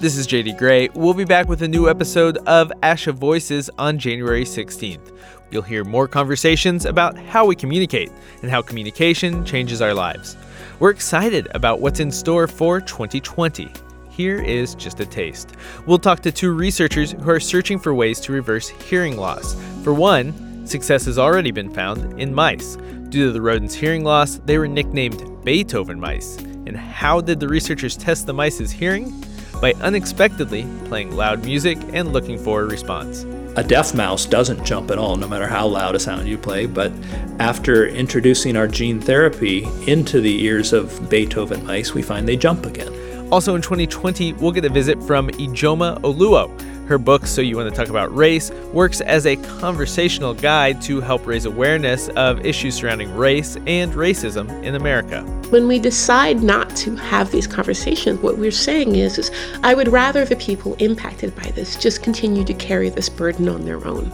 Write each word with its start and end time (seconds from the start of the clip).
This 0.00 0.18
is 0.18 0.26
JD 0.26 0.58
Gray. 0.58 0.88
We'll 0.94 1.14
be 1.14 1.24
back 1.24 1.48
with 1.48 1.62
a 1.62 1.68
new 1.68 1.88
episode 1.88 2.36
of 2.46 2.70
ASHA 2.82 3.14
Voices 3.14 3.70
on 3.78 3.98
January 3.98 4.44
16th. 4.44 5.16
You'll 5.50 5.62
hear 5.62 5.84
more 5.84 6.08
conversations 6.08 6.84
about 6.84 7.16
how 7.16 7.46
we 7.46 7.54
communicate 7.54 8.12
and 8.42 8.50
how 8.50 8.60
communication 8.60 9.44
changes 9.44 9.80
our 9.80 9.94
lives. 9.94 10.36
We're 10.78 10.90
excited 10.90 11.48
about 11.54 11.80
what's 11.80 12.00
in 12.00 12.10
store 12.10 12.46
for 12.46 12.80
2020. 12.80 13.72
Here 14.10 14.42
is 14.42 14.74
just 14.74 15.00
a 15.00 15.06
taste. 15.06 15.52
We'll 15.86 15.98
talk 15.98 16.20
to 16.20 16.32
two 16.32 16.52
researchers 16.52 17.12
who 17.12 17.30
are 17.30 17.40
searching 17.40 17.78
for 17.78 17.94
ways 17.94 18.20
to 18.20 18.32
reverse 18.32 18.68
hearing 18.68 19.16
loss. 19.16 19.54
For 19.84 19.94
one, 19.94 20.66
success 20.66 21.06
has 21.06 21.18
already 21.18 21.52
been 21.52 21.72
found 21.72 22.20
in 22.20 22.34
mice. 22.34 22.76
Due 23.08 23.26
to 23.26 23.32
the 23.32 23.40
rodent's 23.40 23.74
hearing 23.74 24.04
loss, 24.04 24.38
they 24.44 24.58
were 24.58 24.68
nicknamed 24.68 25.44
Beethoven 25.44 25.98
mice. 25.98 26.36
And 26.66 26.76
how 26.76 27.20
did 27.20 27.40
the 27.40 27.48
researchers 27.48 27.96
test 27.96 28.26
the 28.26 28.34
mice's 28.34 28.70
hearing? 28.70 29.12
By 29.60 29.72
unexpectedly 29.74 30.66
playing 30.86 31.14
loud 31.14 31.44
music 31.44 31.78
and 31.92 32.12
looking 32.12 32.38
for 32.38 32.62
a 32.62 32.66
response. 32.66 33.24
A 33.56 33.62
deaf 33.62 33.94
mouse 33.94 34.26
doesn't 34.26 34.64
jump 34.64 34.90
at 34.90 34.98
all, 34.98 35.16
no 35.16 35.28
matter 35.28 35.46
how 35.46 35.66
loud 35.66 35.94
a 35.94 36.00
sound 36.00 36.26
you 36.26 36.36
play. 36.36 36.66
But 36.66 36.92
after 37.38 37.86
introducing 37.86 38.56
our 38.56 38.66
gene 38.66 39.00
therapy 39.00 39.64
into 39.86 40.20
the 40.20 40.42
ears 40.42 40.72
of 40.72 41.08
Beethoven 41.08 41.64
mice, 41.64 41.94
we 41.94 42.02
find 42.02 42.26
they 42.26 42.36
jump 42.36 42.66
again. 42.66 42.92
Also 43.30 43.54
in 43.54 43.62
2020, 43.62 44.32
we'll 44.34 44.52
get 44.52 44.64
a 44.64 44.68
visit 44.68 45.00
from 45.04 45.28
Ijeoma 45.30 46.00
Oluo. 46.00 46.50
Her 46.86 46.98
book, 46.98 47.26
So 47.26 47.40
You 47.40 47.56
Want 47.56 47.70
to 47.70 47.74
Talk 47.74 47.88
About 47.88 48.14
Race, 48.14 48.50
works 48.72 49.00
as 49.00 49.24
a 49.24 49.36
conversational 49.36 50.34
guide 50.34 50.82
to 50.82 51.00
help 51.00 51.26
raise 51.26 51.46
awareness 51.46 52.08
of 52.10 52.44
issues 52.44 52.74
surrounding 52.74 53.14
race 53.16 53.56
and 53.66 53.92
racism 53.94 54.62
in 54.62 54.74
America. 54.74 55.22
When 55.48 55.66
we 55.66 55.78
decide 55.78 56.42
not 56.42 56.74
to 56.76 56.94
have 56.96 57.30
these 57.30 57.46
conversations, 57.46 58.20
what 58.20 58.36
we're 58.36 58.50
saying 58.50 58.96
is, 58.96 59.18
is 59.18 59.30
I 59.62 59.74
would 59.74 59.88
rather 59.88 60.24
the 60.24 60.36
people 60.36 60.74
impacted 60.74 61.34
by 61.34 61.50
this 61.52 61.76
just 61.76 62.02
continue 62.02 62.44
to 62.44 62.54
carry 62.54 62.90
this 62.90 63.08
burden 63.08 63.48
on 63.48 63.64
their 63.64 63.84
own. 63.86 64.12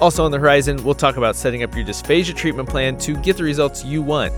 Also 0.00 0.24
on 0.24 0.30
the 0.30 0.38
horizon, 0.38 0.82
we'll 0.84 0.94
talk 0.94 1.16
about 1.16 1.34
setting 1.34 1.62
up 1.62 1.74
your 1.74 1.84
dysphagia 1.84 2.34
treatment 2.34 2.68
plan 2.68 2.96
to 2.98 3.16
get 3.16 3.36
the 3.36 3.42
results 3.42 3.84
you 3.84 4.00
want. 4.00 4.32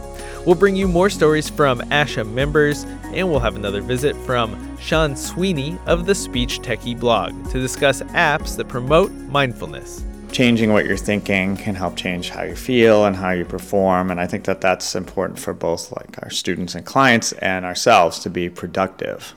We'll 0.46 0.55
bring 0.55 0.74
you 0.74 0.88
more 0.88 1.10
stories 1.10 1.50
from 1.50 1.80
ASHA 1.80 2.30
members, 2.30 2.84
and 3.12 3.28
we'll 3.28 3.41
have 3.41 3.56
another 3.56 3.83
visit 3.83 4.16
from 4.24 4.78
Sean 4.78 5.14
Sweeney 5.14 5.78
of 5.86 6.06
the 6.06 6.14
Speech 6.14 6.60
Techie 6.60 6.98
blog 6.98 7.32
to 7.50 7.60
discuss 7.60 8.00
apps 8.02 8.56
that 8.56 8.66
promote 8.66 9.12
mindfulness. 9.12 10.02
Changing 10.32 10.72
what 10.72 10.86
you're 10.86 10.97
thinking 10.97 11.56
can 11.56 11.74
help 11.74 11.97
change 11.97 12.30
how 12.30 12.42
you 12.42 12.56
feel 12.56 13.05
and 13.05 13.16
how 13.16 13.30
you 13.30 13.44
perform, 13.44 14.10
and 14.10 14.19
I 14.19 14.27
think 14.27 14.44
that 14.44 14.62
that's 14.62 14.94
important 14.94 15.38
for 15.38 15.52
both 15.52 15.92
like 15.92 16.22
our 16.22 16.30
students 16.30 16.75
and 16.75 16.86
clients 16.86 17.32
and 17.32 17.64
ourselves 17.64 18.20
to 18.20 18.30
be 18.30 18.48
productive. 18.48 19.34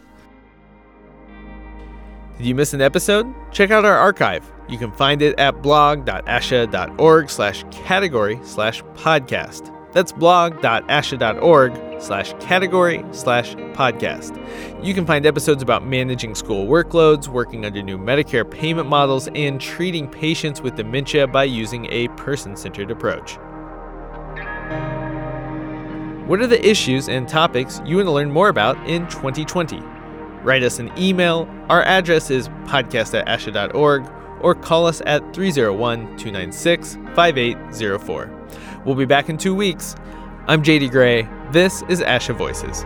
Did 2.37 2.45
you 2.45 2.55
miss 2.55 2.73
an 2.73 2.81
episode? 2.81 3.27
Check 3.51 3.71
out 3.71 3.85
our 3.85 3.97
archive. 3.97 4.49
You 4.69 4.77
can 4.77 4.91
find 4.93 5.21
it 5.21 5.37
at 5.37 5.61
blog.asha.org 5.61 7.29
slash 7.29 7.65
category 7.71 8.39
slash 8.43 8.81
podcast. 8.95 9.69
That's 9.93 10.11
blog.asha.org 10.11 12.01
slash 12.01 12.33
category 12.39 13.05
slash 13.11 13.55
podcast. 13.73 14.35
You 14.83 14.93
can 14.93 15.05
find 15.05 15.25
episodes 15.25 15.63
about 15.63 15.85
managing 15.85 16.35
school 16.35 16.65
workloads, 16.65 17.27
working 17.27 17.65
under 17.65 17.81
new 17.81 17.97
Medicare 17.97 18.49
payment 18.49 18.89
models, 18.89 19.29
and 19.35 19.61
treating 19.61 20.09
patients 20.09 20.61
with 20.61 20.75
dementia 20.75 21.27
by 21.27 21.43
using 21.45 21.87
a 21.91 22.07
person 22.09 22.55
centered 22.55 22.91
approach. 22.91 23.37
What 26.27 26.39
are 26.41 26.47
the 26.47 26.65
issues 26.67 27.09
and 27.09 27.27
topics 27.27 27.81
you 27.85 27.97
want 27.97 28.07
to 28.07 28.11
learn 28.11 28.31
more 28.31 28.49
about 28.49 28.77
in 28.89 29.07
2020? 29.09 29.77
Write 30.41 30.63
us 30.63 30.79
an 30.79 30.91
email. 30.97 31.47
Our 31.69 31.83
address 31.83 32.31
is 32.31 32.49
podcast 32.65 33.13
at 33.13 33.27
asha.org 33.27 34.09
or 34.41 34.55
call 34.55 34.87
us 34.87 35.01
at 35.05 35.21
301 35.33 36.17
296 36.17 36.95
5804. 37.13 38.43
We'll 38.85 38.95
be 38.95 39.05
back 39.05 39.29
in 39.29 39.37
two 39.37 39.55
weeks. 39.55 39.95
I'm 40.47 40.61
JD 40.61 40.91
Gray. 40.91 41.27
This 41.51 41.83
is 41.83 42.01
Asha 42.01 42.35
Voices. 42.35 42.83